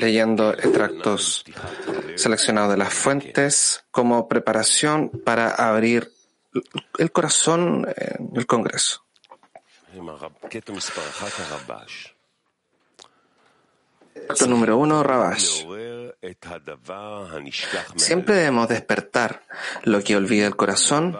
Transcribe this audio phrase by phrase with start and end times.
[0.00, 1.44] leyendo extractos
[2.16, 6.10] seleccionados de las fuentes como preparación para abrir
[6.98, 9.04] el corazón en el Congreso.
[14.28, 15.64] Acto número uno, Rabash.
[17.96, 19.44] Siempre debemos despertar
[19.84, 21.16] lo que olvida el corazón,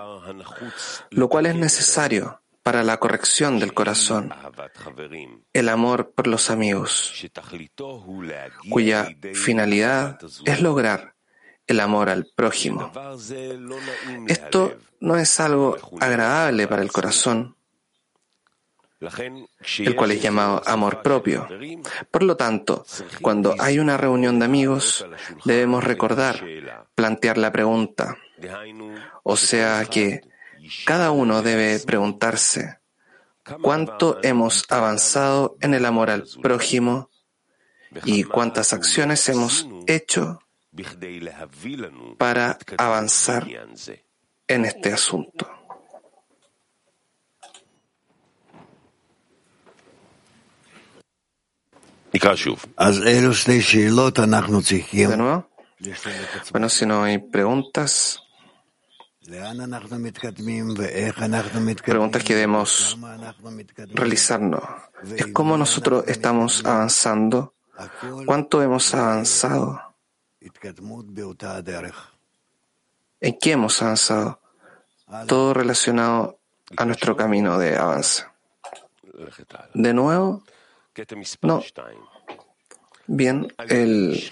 [1.11, 4.33] lo cual es necesario para la corrección del corazón,
[5.53, 7.15] el amor por los amigos,
[8.69, 11.15] cuya finalidad es lograr
[11.67, 12.93] el amor al prójimo.
[14.27, 17.57] Esto no es algo agradable para el corazón,
[19.79, 21.49] el cual es llamado amor propio.
[22.11, 22.85] Por lo tanto,
[23.23, 25.07] cuando hay una reunión de amigos,
[25.45, 26.45] debemos recordar,
[26.95, 28.19] plantear la pregunta.
[29.23, 30.21] O sea que
[30.85, 32.79] cada uno debe preguntarse,
[33.63, 37.11] ¿cuánto hemos avanzado en el amor al prójimo
[38.05, 40.41] y cuántas acciones hemos hecho
[42.19, 43.47] para avanzar
[44.47, 45.49] en este asunto?
[55.11, 55.49] De nuevo.
[56.51, 58.23] Bueno, si no hay preguntas,
[61.83, 62.99] preguntas que debemos
[63.95, 64.63] realizarnos.
[65.17, 67.55] Es cómo nosotros estamos avanzando,
[68.27, 69.95] cuánto hemos avanzado,
[73.21, 74.41] en qué hemos avanzado,
[75.29, 76.41] todo relacionado
[76.77, 78.25] a nuestro camino de avance.
[79.75, 80.43] De nuevo,
[81.43, 81.63] no.
[83.07, 84.31] Bien, el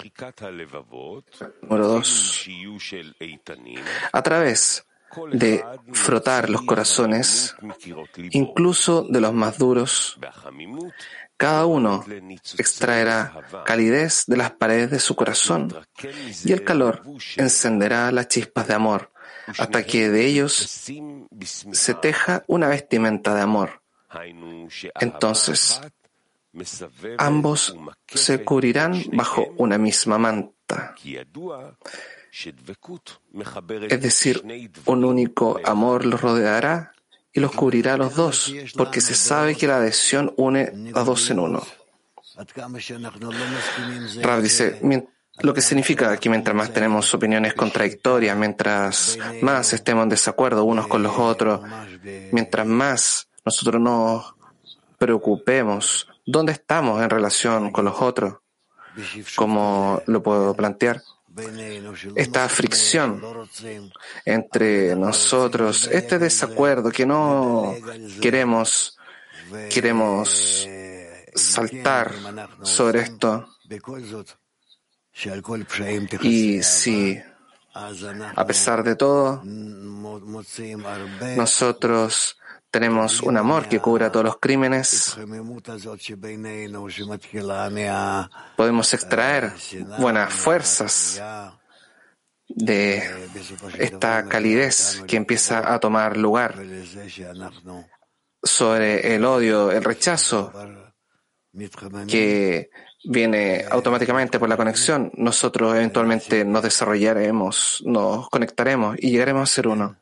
[1.62, 2.48] número dos.
[4.12, 4.87] A través
[5.32, 7.54] de frotar los corazones,
[8.30, 10.18] incluso de los más duros,
[11.36, 12.04] cada uno
[12.58, 13.32] extraerá
[13.64, 15.72] calidez de las paredes de su corazón
[16.44, 17.02] y el calor
[17.36, 19.12] encenderá las chispas de amor
[19.56, 20.54] hasta que de ellos
[21.72, 23.80] se teja una vestimenta de amor.
[25.00, 25.80] Entonces,
[27.18, 27.76] ambos
[28.06, 30.94] se cubrirán bajo una misma manta.
[33.88, 34.42] Es decir,
[34.86, 36.92] un único amor los rodeará
[37.32, 41.30] y los cubrirá a los dos, porque se sabe que la adhesión une a dos
[41.30, 41.62] en uno.
[44.22, 44.80] Rav dice,
[45.40, 50.86] lo que significa que mientras más tenemos opiniones contradictorias, mientras más estemos en desacuerdo unos
[50.86, 51.60] con los otros,
[52.32, 54.34] mientras más nosotros nos
[54.98, 58.34] preocupemos dónde estamos en relación con los otros,
[59.36, 61.02] ¿cómo lo puedo plantear?
[62.14, 63.22] Esta fricción
[64.24, 67.74] entre nosotros, este desacuerdo que no
[68.20, 68.98] queremos,
[69.70, 70.68] queremos
[71.34, 72.12] saltar
[72.62, 73.48] sobre esto.
[76.22, 77.20] Y si,
[77.74, 79.42] a pesar de todo,
[81.36, 82.37] nosotros
[82.70, 85.16] tenemos un amor que cubra todos los crímenes.
[88.56, 89.52] Podemos extraer
[89.98, 91.22] buenas fuerzas
[92.48, 93.02] de
[93.78, 96.56] esta calidez que empieza a tomar lugar
[98.42, 100.52] sobre el odio, el rechazo
[102.06, 102.70] que
[103.04, 105.10] viene automáticamente por la conexión.
[105.14, 109.96] Nosotros eventualmente nos desarrollaremos, nos conectaremos y llegaremos a ser uno.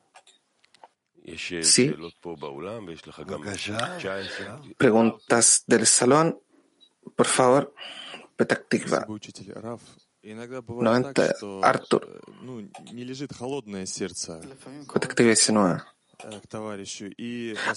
[1.63, 1.95] Sí.
[4.79, 6.39] Preguntas del salón,
[7.17, 7.75] por favor.
[8.37, 9.07] Petaktikva.
[10.23, 11.35] 90.
[11.63, 12.23] Arthur.
[14.93, 15.83] Petaktikva 19.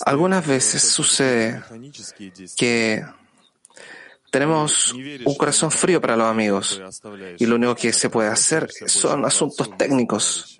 [0.05, 1.61] Algunas veces sucede
[2.57, 3.03] que
[4.31, 6.81] tenemos un corazón frío para los amigos
[7.37, 10.59] y lo único que se puede hacer son asuntos técnicos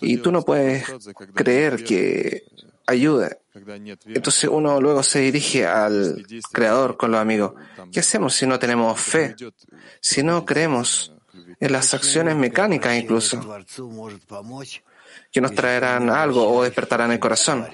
[0.00, 0.84] y tú no puedes
[1.34, 2.44] creer que
[2.86, 3.38] ayude.
[4.06, 7.54] Entonces uno luego se dirige al Creador con los amigos.
[7.92, 9.34] ¿Qué hacemos si no tenemos fe?
[10.00, 11.12] Si no creemos
[11.58, 13.40] en las acciones mecánicas incluso,
[15.32, 17.66] que nos traerán algo o despertarán el corazón.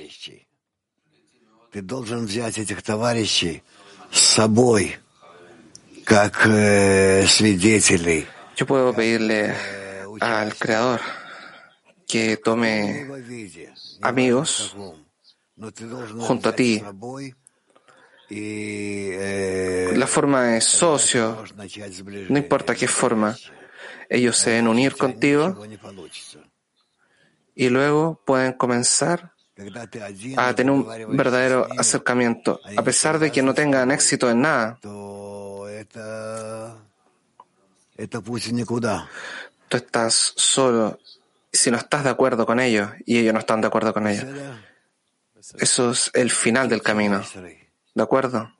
[8.56, 9.54] Yo puedo pedirle
[10.20, 11.00] al Creador
[12.06, 13.08] que tome
[14.00, 14.76] amigos
[16.18, 16.82] junto a ti.
[19.94, 21.44] La forma es socio,
[22.28, 23.36] no importa qué forma.
[24.08, 25.64] Ellos se deben unir contigo
[27.54, 29.32] y luego pueden comenzar
[30.36, 34.78] a tener un verdadero acercamiento, a pesar de que no tengan éxito en nada.
[39.68, 40.98] Tú estás solo
[41.52, 44.26] si no estás de acuerdo con ellos y ellos no están de acuerdo con ellos.
[45.58, 47.22] Eso es el final del camino.
[47.94, 48.52] ¿De acuerdo?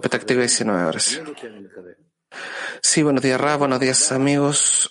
[0.00, 1.20] Perspectiva 19 horas.
[2.82, 4.90] Sí, buenos días, Ra, buenos días, amigos.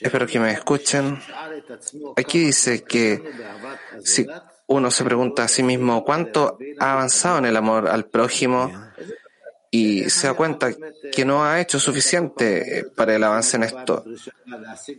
[0.00, 1.20] Espero que me escuchen.
[2.16, 3.22] Aquí dice que
[4.04, 4.26] si
[4.66, 8.72] uno se pregunta a sí mismo cuánto ha avanzado en el amor al prójimo
[9.70, 10.70] y se da cuenta
[11.12, 14.04] que no ha hecho suficiente para el avance en esto,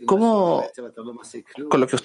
[0.06, 0.64] ¿cómo,
[1.68, 1.96] con lo que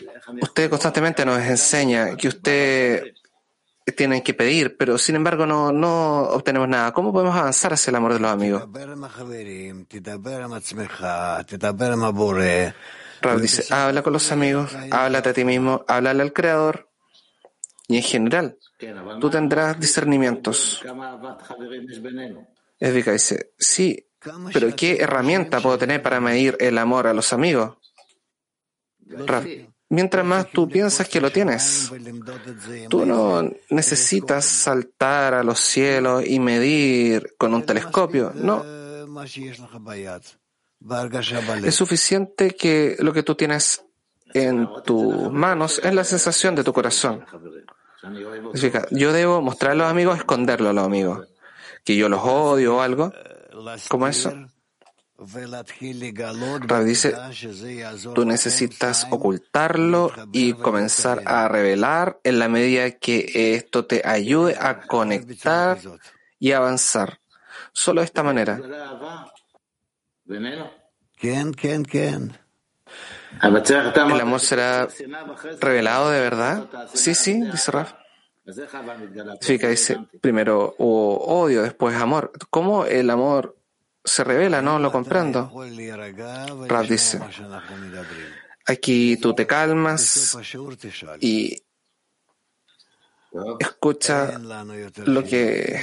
[0.42, 3.14] usted constantemente nos enseña, que usted
[3.94, 6.92] tienen que pedir, pero sin embargo no, no obtenemos nada.
[6.92, 8.64] ¿Cómo podemos avanzar hacia el amor de los amigos?
[13.22, 16.90] Rav dice, habla con los amigos, háblate a ti mismo, háblale al Creador
[17.88, 18.58] y en general
[19.20, 20.84] tú tendrás discernimientos.
[22.80, 24.08] Edvika dice, sí,
[24.54, 27.78] pero ¿qué herramienta puedo tener para medir el amor a los amigos?
[29.88, 31.92] Mientras más tú piensas que lo tienes.
[32.90, 38.66] Tú no necesitas saltar a los cielos y medir con un telescopio, no.
[41.64, 43.84] Es suficiente que lo que tú tienes
[44.34, 47.26] en tus manos es la sensación de tu corazón.
[48.92, 51.28] Yo debo mostrar a los amigos, esconderlo a los amigos.
[51.86, 53.14] Que yo los odio o algo,
[53.88, 54.34] como eso.
[55.18, 57.16] Rav dice,
[58.14, 64.82] tú necesitas ocultarlo y comenzar a revelar en la medida que esto te ayude a
[64.82, 65.80] conectar
[66.38, 67.22] y avanzar.
[67.72, 68.60] Solo de esta manera.
[73.42, 74.88] ¿El amor será
[75.62, 76.68] revelado de verdad?
[76.94, 77.94] Sí, sí, dice Raf.
[79.70, 82.32] Dice, primero hubo odio, después amor.
[82.50, 83.56] ¿Cómo el amor
[84.06, 85.52] se revela, no lo comprendo.
[86.68, 87.20] Rav dice,
[88.66, 90.38] aquí tú te calmas
[91.20, 91.62] y
[93.60, 94.40] escucha
[95.06, 95.80] lo que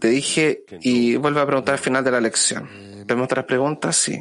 [0.00, 2.99] te dije y vuelve a preguntar al final de la lección.
[3.10, 3.96] ¿Tenemos otras preguntas?
[3.96, 4.20] Sí.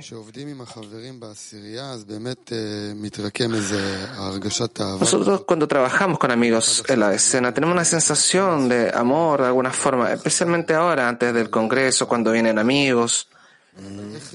[5.00, 9.72] Nosotros cuando trabajamos con amigos en la escena tenemos una sensación de amor de alguna
[9.72, 13.30] forma, especialmente ahora, antes del Congreso, cuando vienen amigos.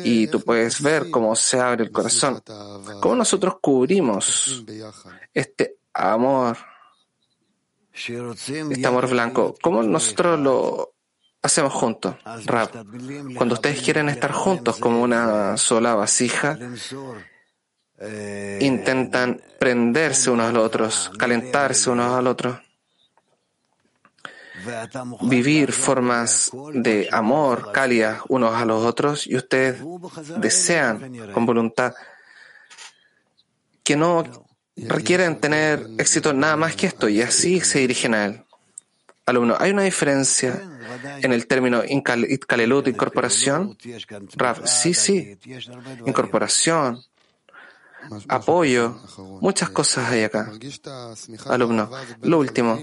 [0.04, 2.40] Y tú puedes ver cómo se abre el corazón,
[3.00, 4.64] cómo nosotros cubrimos
[5.34, 6.56] este amor,
[7.92, 10.93] este amor blanco, cómo nosotros lo
[11.44, 12.16] hacemos juntos.
[12.46, 12.74] Rap,
[13.36, 16.58] cuando ustedes quieren estar juntos como una sola vasija,
[18.60, 22.60] intentan prenderse unos a los otros, calentarse unos al otro.
[25.20, 29.82] Vivir formas de amor cálidas unos a los otros y ustedes
[30.38, 31.92] desean con voluntad
[33.82, 34.24] que no
[34.76, 38.44] requieren tener éxito nada más que esto y así se dirigen a él.
[39.26, 40.73] Alumno, ¿hay una diferencia
[41.04, 43.76] en el término Itkalelut, incorporación?
[44.36, 45.38] Rav, sí, sí.
[46.06, 47.02] Incorporación,
[48.28, 49.00] apoyo,
[49.40, 50.52] muchas cosas hay acá.
[51.46, 51.90] Alumno,
[52.22, 52.78] lo último,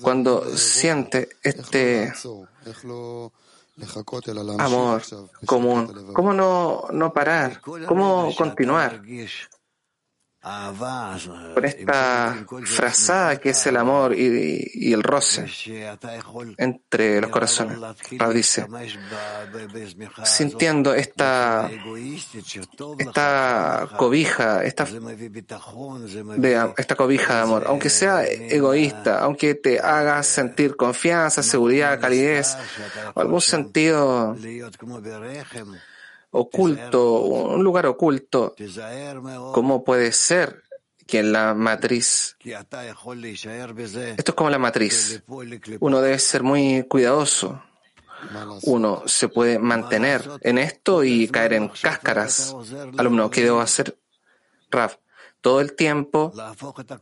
[0.00, 2.12] cuando siente este
[4.58, 5.02] amor
[5.44, 7.60] común, ¿cómo no, no parar?
[7.60, 9.02] ¿Cómo continuar?
[11.54, 15.46] Por esta frazada que es el amor y, el roce
[16.56, 17.78] entre los corazones.
[18.16, 18.66] Rab dice,
[20.24, 21.68] sintiendo esta,
[22.98, 30.76] esta cobija, esta, de, esta cobija de amor, aunque sea egoísta, aunque te haga sentir
[30.76, 32.56] confianza, seguridad, calidez,
[33.14, 34.36] o algún sentido
[36.30, 38.54] oculto, un lugar oculto,
[39.52, 40.62] ¿cómo puede ser
[41.06, 45.22] que en la matriz, esto es como la matriz,
[45.80, 47.62] uno debe ser muy cuidadoso,
[48.62, 52.54] uno se puede mantener en esto y caer en cáscaras.
[52.96, 53.98] Alumno, ¿qué debo hacer?
[54.70, 54.96] Raf,
[55.40, 56.32] todo el tiempo,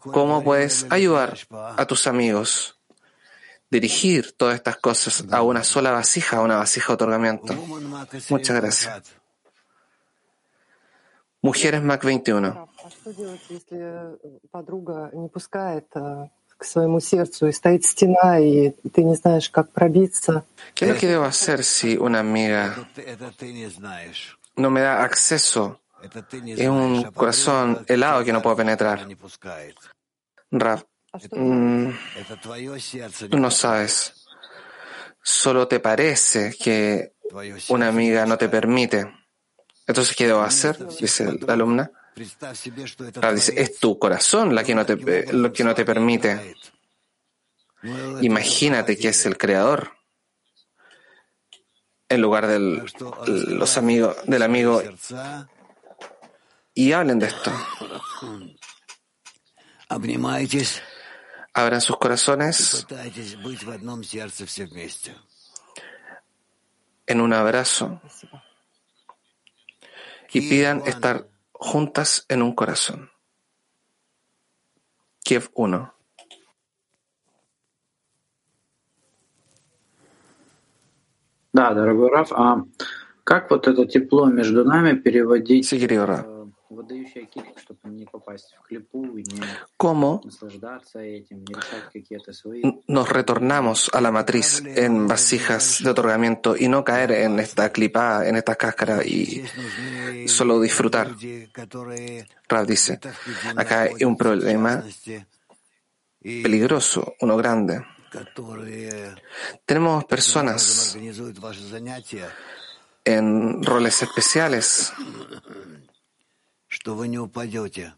[0.00, 2.78] ¿cómo puedes ayudar a tus amigos?
[3.75, 7.54] Dirigir todas estas cosas a una sola vasija, a una vasija de otorgamiento.
[8.31, 9.02] Muchas gracias.
[11.43, 12.69] Mujeres Mac 21.
[20.73, 22.76] ¿Qué es lo que debo hacer si una amiga
[24.54, 25.81] no me da acceso?
[26.45, 29.04] Es un corazón helado que no puedo penetrar.
[30.52, 30.85] Rav,
[31.30, 31.90] Mm,
[33.30, 34.26] tú no sabes.
[35.23, 37.14] Solo te parece que
[37.68, 39.11] una amiga no te permite.
[39.87, 40.76] Entonces, ¿qué debo hacer?
[40.99, 41.90] Dice la alumna.
[43.33, 46.56] dice, es tu corazón la que no te, lo que no te permite.
[48.23, 49.92] Imagínate que es el creador
[52.09, 52.83] en lugar del,
[53.26, 54.83] los amigos, del amigo
[56.75, 57.52] y hablen de esto
[61.54, 62.87] abran sus corazones
[67.06, 68.00] en un abrazo
[70.32, 73.11] y pidan estar juntas en un corazón.
[75.23, 75.94] Kiev 1.
[85.62, 86.33] Sí, querido Rab
[89.76, 90.21] cómo
[92.88, 98.26] nos retornamos a la matriz en vasijas de otorgamiento y no caer en esta clipa,
[98.26, 99.45] en esta cáscara y
[100.26, 101.14] solo disfrutar.
[102.49, 103.00] Rab dice,
[103.57, 104.85] acá hay un problema
[106.23, 107.85] peligroso, uno grande.
[109.66, 110.97] Tenemos personas
[113.04, 114.93] en roles especiales
[116.74, 117.93] что вы не упадете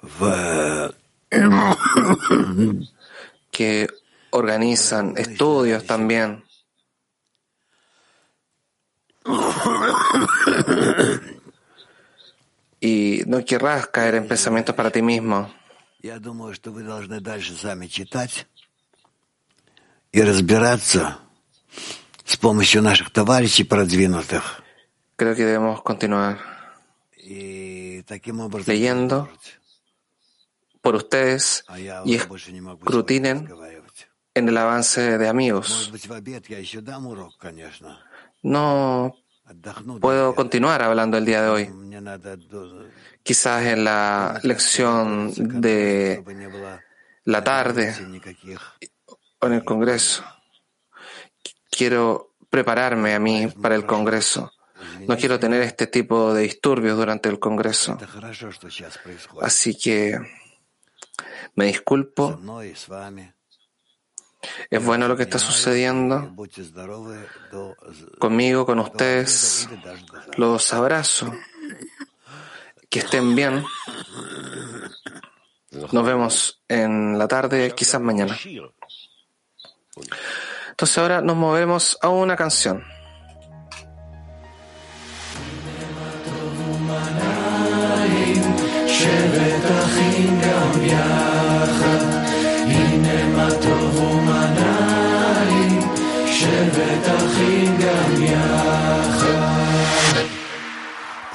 [0.00, 0.92] в
[3.50, 3.88] que
[4.30, 6.44] organizan estudios también.
[12.80, 15.50] Y no querrás caer en pensamientos para ti mismo.
[16.00, 18.46] Я думаю, что вы должны дальше сами читать
[20.12, 21.18] и разбираться
[22.24, 24.62] с помощью наших товарищей продвинутых.
[25.16, 26.51] Creo que debemos continuar И таким образом
[28.65, 29.29] leyendo
[30.81, 31.63] por ustedes
[32.05, 33.49] y escrutinen
[34.33, 35.91] en el avance de amigos.
[38.41, 39.15] No
[40.01, 41.69] puedo continuar hablando el día de hoy.
[43.23, 46.23] Quizás en la lección de
[47.25, 47.93] la tarde
[49.39, 50.23] o en el Congreso.
[51.69, 54.51] Quiero prepararme a mí para el Congreso.
[55.07, 57.97] No quiero tener este tipo de disturbios durante el Congreso.
[59.41, 60.17] Así que
[61.55, 62.39] me disculpo.
[64.69, 66.35] Es bueno lo que está sucediendo
[68.19, 69.69] conmigo, con ustedes.
[70.37, 71.33] Los abrazo.
[72.89, 73.63] Que estén bien.
[75.91, 78.37] Nos vemos en la tarde, quizás mañana.
[80.69, 82.83] Entonces ahora nos movemos a una canción.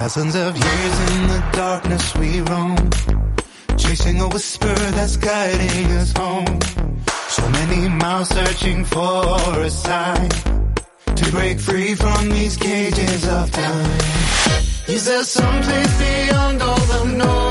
[0.08, 2.76] Thousands of years in the darkness we roam,
[3.76, 6.60] chasing a whisper that's guiding us home.
[7.28, 10.30] So many miles searching for a sign
[11.14, 14.00] to break free from these cages of time.
[14.88, 17.47] Is there some place beyond all the noise?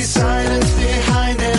[0.00, 1.55] silence behind it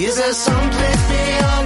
[0.00, 1.57] Is there something beyond?